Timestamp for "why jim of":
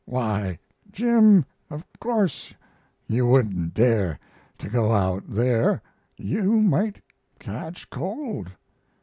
0.05-1.85